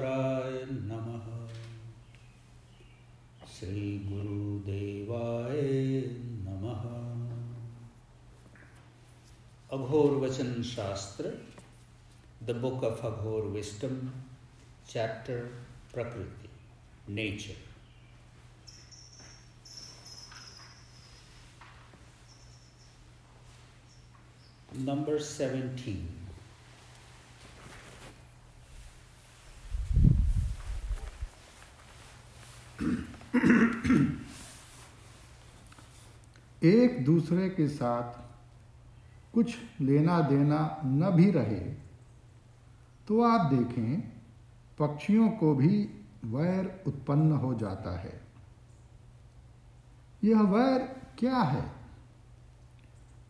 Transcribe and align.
ईश्वराय 0.00 0.66
नमः। 0.70 1.48
श्रीगुरुदेवाय 3.46 5.60
नमः। 6.44 6.84
Aghor 9.72 10.12
Vachan 10.12 10.62
Shastra 10.62 11.32
the 12.42 12.56
book 12.56 12.84
of 12.84 13.06
Aghor 13.06 13.42
wisdom 13.42 14.10
chapter 14.88 15.38
Prakriti 15.94 16.48
nature 17.12 17.68
number 24.78 25.18
seventeen 25.18 26.19
एक 36.62 37.04
दूसरे 37.04 37.48
के 37.48 37.68
साथ 37.68 38.20
कुछ 39.34 39.56
लेना 39.80 40.20
देना 40.20 40.80
न 40.84 41.10
भी 41.10 41.30
रहे 41.30 41.90
तो 43.08 43.22
आप 43.22 43.52
देखें, 43.52 44.00
पक्षियों 44.78 45.28
को 45.30 45.54
भी 45.54 45.90
वैर 46.24 46.84
उत्पन्न 46.86 47.32
हो 47.32 47.54
जाता 47.54 47.98
है। 47.98 48.20
यह 50.24 50.40
वैर 50.40 50.78
क्या 51.18 51.36
है? 51.36 51.72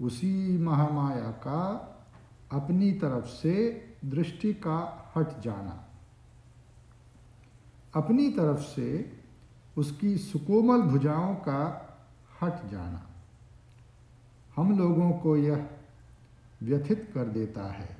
उसी 0.00 0.58
महामाया 0.58 1.30
का 1.30 1.62
अपनी 2.52 2.92
तरफ़ 2.92 3.26
से 3.26 3.54
दृष्टि 4.04 4.52
का 4.52 5.12
हट 5.16 5.40
जाना। 5.40 5.88
अपनी 7.94 8.30
तरफ़ 8.30 8.60
से 8.60 9.12
उसकी 9.78 10.16
सुकोमल 10.18 10.82
भुजाओं 10.82 11.34
का 11.34 11.62
हट 12.42 12.70
जाना। 12.70 13.08
हम 14.56 14.78
लोगों 14.78 15.10
को 15.12 15.36
यह 15.36 15.66
व्यथित 16.62 17.10
कर 17.14 17.24
देता 17.24 17.64
है। 17.72 17.96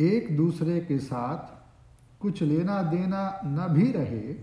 एक 0.00 0.36
दूसरे 0.36 0.80
के 0.80 0.98
साथ 0.98 1.56
कुछ 2.20 2.42
लेना 2.42 2.82
देना 2.82 3.40
न 3.44 3.66
भी 3.68 3.92
रहे 3.92 4.34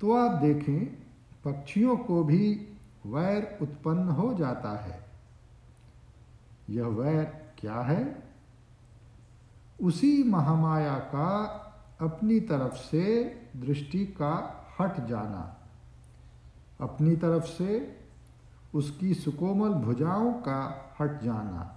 तो 0.00 0.12
आप 0.12 0.30
देखें, 0.30 0.86
पक्षियों 1.44 1.96
को 1.96 2.24
भी 2.24 2.68
वैर 3.06 3.58
उत्पन्न 3.62 4.08
हो 4.08 4.34
जाता 4.34 4.78
है। 4.78 5.04
यह 6.70 6.86
वैर 6.86 7.24
क्या 7.58 7.80
है? 7.80 8.22
उसी 9.82 10.22
महामाया 10.22 10.98
का 10.98 11.28
अपनी 12.00 12.40
तरफ़ 12.40 12.74
से 12.74 13.24
दृष्टि 13.56 14.04
का 14.06 14.32
हट 14.80 15.06
जाना। 15.06 15.55
अपनी 16.80 17.16
तरफ़ 17.16 17.44
से 17.44 17.96
उसकी 18.74 19.14
सुकोमल 19.14 19.68
भुजाओं 19.68 20.32
का 20.32 20.60
हट 21.00 21.22
जाना। 21.22 21.72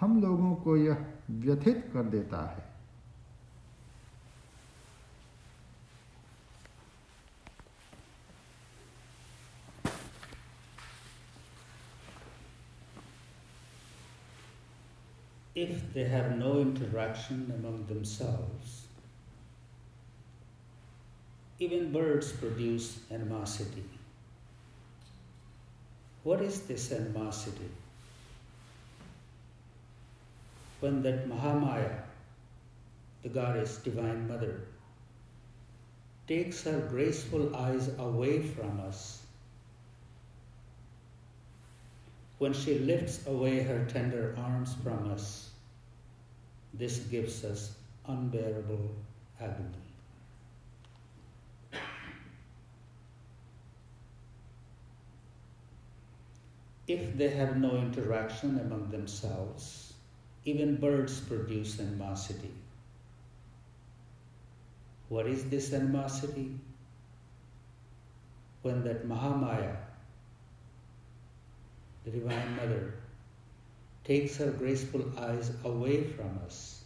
हम 0.00 0.22
लोगों 0.22 0.54
को 0.54 0.76
यह 0.76 1.06
व्यथित 1.30 1.90
कर 1.92 2.02
देता 2.02 2.46
है। 2.50 2.66
If 15.56 15.92
they 15.92 16.04
have 16.08 16.36
no 16.38 16.50
interaction 16.60 17.38
among 17.50 17.78
themselves, 17.88 18.87
even 21.60 21.90
birds 21.92 22.30
produce 22.30 23.00
animosity. 23.10 23.82
What 26.22 26.40
is 26.40 26.62
this 26.62 26.92
animosity? 26.92 27.70
When 30.80 31.02
that 31.02 31.28
Mahamaya, 31.28 32.02
the 33.22 33.28
goddess, 33.28 33.78
Divine 33.78 34.28
Mother, 34.28 34.60
takes 36.28 36.62
her 36.62 36.78
graceful 36.90 37.56
eyes 37.56 37.90
away 37.98 38.40
from 38.42 38.80
us, 38.80 39.22
when 42.38 42.52
she 42.52 42.78
lifts 42.78 43.26
away 43.26 43.62
her 43.62 43.84
tender 43.86 44.36
arms 44.38 44.76
from 44.84 45.10
us, 45.10 45.50
this 46.72 46.98
gives 46.98 47.44
us 47.44 47.72
unbearable 48.06 48.90
agony. 49.40 49.87
If 56.88 57.18
they 57.18 57.28
have 57.28 57.58
no 57.58 57.76
interaction 57.76 58.58
among 58.58 58.88
themselves, 58.90 59.92
even 60.46 60.76
birds 60.76 61.20
produce 61.20 61.78
animosity. 61.78 62.50
What 65.10 65.26
is 65.26 65.44
this 65.50 65.74
animosity? 65.74 66.50
When 68.62 68.82
that 68.84 69.06
Mahamaya, 69.06 69.76
the 72.06 72.10
Divine 72.10 72.56
Mother, 72.56 72.94
takes 74.04 74.38
her 74.38 74.50
graceful 74.50 75.04
eyes 75.18 75.52
away 75.64 76.04
from 76.04 76.40
us, 76.46 76.84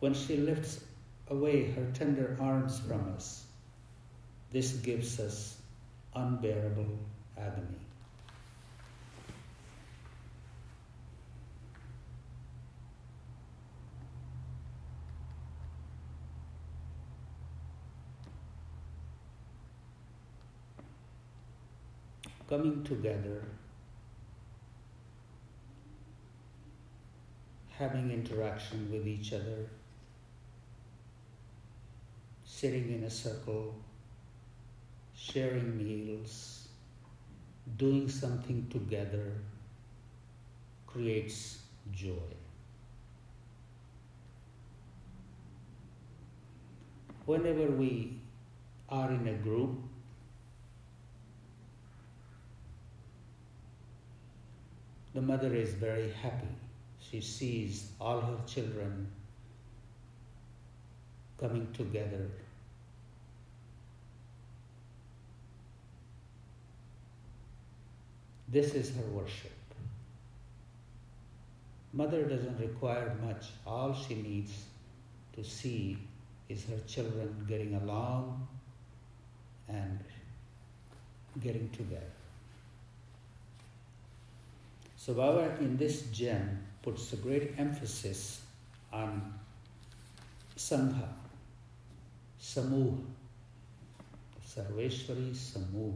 when 0.00 0.14
she 0.14 0.38
lifts 0.38 0.80
away 1.28 1.70
her 1.72 1.86
tender 1.92 2.34
arms 2.40 2.80
from 2.80 3.12
us, 3.14 3.44
this 4.52 4.72
gives 4.72 5.20
us 5.20 5.60
unbearable 6.14 6.98
agony. 7.36 7.85
Coming 22.48 22.84
together, 22.84 23.42
having 27.68 28.10
interaction 28.12 28.88
with 28.90 29.06
each 29.06 29.32
other, 29.32 29.68
sitting 32.44 32.92
in 32.92 33.02
a 33.04 33.10
circle, 33.10 33.74
sharing 35.14 35.76
meals, 35.76 36.68
doing 37.76 38.08
something 38.08 38.66
together 38.70 39.32
creates 40.86 41.58
joy. 41.92 42.30
Whenever 47.24 47.66
we 47.66 48.20
are 48.88 49.10
in 49.10 49.26
a 49.26 49.32
group, 49.32 49.80
the 55.16 55.22
mother 55.22 55.54
is 55.54 55.72
very 55.72 56.12
happy. 56.22 56.54
She 57.00 57.22
sees 57.22 57.88
all 57.98 58.20
her 58.20 58.36
children 58.46 59.06
coming 61.40 61.66
together. 61.72 62.28
This 68.48 68.74
is 68.74 68.94
her 68.94 69.08
worship. 69.10 69.52
Mother 71.94 72.24
doesn't 72.24 72.60
require 72.60 73.16
much. 73.24 73.46
All 73.66 73.94
she 73.94 74.16
needs 74.16 74.64
to 75.34 75.42
see 75.42 75.96
is 76.50 76.66
her 76.66 76.78
children 76.86 77.46
getting 77.48 77.74
along 77.76 78.46
and 79.66 79.98
getting 81.40 81.70
together. 81.70 82.15
So 85.06 85.14
Baba 85.14 85.54
in 85.60 85.76
this 85.76 86.02
gem 86.10 86.66
puts 86.82 87.12
a 87.12 87.16
great 87.16 87.54
emphasis 87.58 88.40
on 88.92 89.34
Sangha, 90.56 91.06
Samuh, 92.42 92.98
Sarveshwari 94.44 95.30
Samuh, 95.32 95.94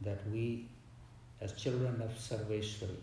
that 0.00 0.28
we 0.32 0.66
as 1.40 1.52
children 1.52 2.02
of 2.02 2.10
Sarveshwari, 2.18 2.96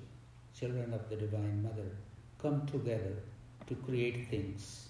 children 0.60 0.92
of 0.94 1.10
the 1.10 1.16
Divine 1.16 1.64
Mother, 1.64 1.90
come 2.38 2.66
together 2.66 3.16
to 3.68 3.76
create 3.76 4.28
things, 4.30 4.90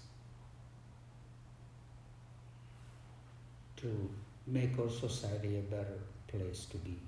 to 3.76 4.10
make 4.48 4.76
our 4.80 4.90
society 4.90 5.58
a 5.58 5.62
better 5.62 6.00
place 6.26 6.64
to 6.72 6.76
be. 6.78 6.98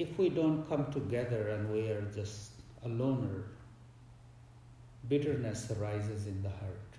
If 0.00 0.18
we 0.18 0.30
don't 0.30 0.66
come 0.66 0.90
together 0.90 1.50
and 1.50 1.70
we 1.70 1.90
are 1.90 2.00
just 2.14 2.52
a 2.86 2.88
loner, 2.88 3.44
bitterness 5.10 5.70
arises 5.72 6.26
in 6.26 6.42
the 6.42 6.48
heart, 6.48 6.94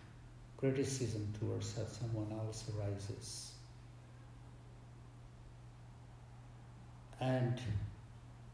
criticism 0.55 1.33
towards 1.39 1.73
someone 1.91 2.31
else 2.31 2.65
arises. 2.77 3.53
And 7.19 7.59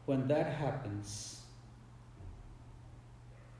when 0.06 0.26
that 0.28 0.50
happens, 0.54 1.42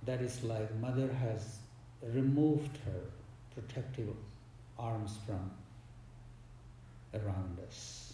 that 0.06 0.22
is 0.22 0.42
like 0.42 0.74
mother 0.76 1.12
has 1.12 1.58
removed 2.02 2.78
her 2.86 3.00
protective 3.54 4.08
arms 4.78 5.18
from 5.26 5.50
around 7.12 7.58
us. 7.66 8.07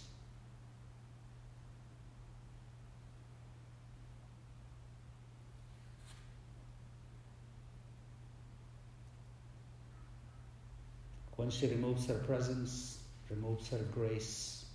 When 11.37 11.51
she 11.51 11.67
removes 11.67 12.07
her 12.07 12.15
presence, 12.15 12.99
removes 13.29 13.69
her 13.71 13.81
grace, 13.93 14.67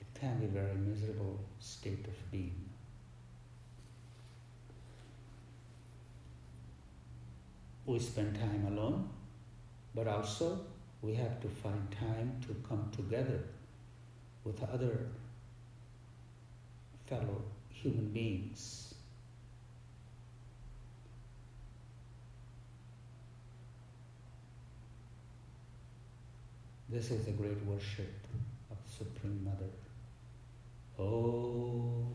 it 0.00 0.20
can 0.20 0.40
be 0.40 0.46
a 0.46 0.48
very 0.48 0.74
miserable 0.74 1.38
state 1.60 2.04
of 2.06 2.30
being. 2.32 2.68
We 7.86 7.98
spend 8.00 8.34
time 8.34 8.66
alone, 8.68 9.08
but 9.94 10.08
also 10.08 10.60
we 11.02 11.14
have 11.14 11.40
to 11.40 11.48
find 11.48 11.90
time 11.92 12.40
to 12.46 12.54
come 12.68 12.90
together 12.94 13.44
with 14.44 14.62
other 14.64 15.06
fellow 17.06 17.42
human 17.70 18.08
beings 18.08 18.89
This 26.92 27.12
is 27.12 27.24
the 27.24 27.30
great 27.30 27.64
worship 27.66 28.12
of 28.68 28.76
Supreme 28.84 29.44
Mother. 29.44 29.70
Om 30.98 32.12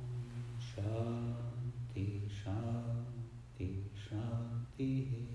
Shanti 0.59 2.23
Shanti 2.27 3.83
Shanti. 3.95 5.34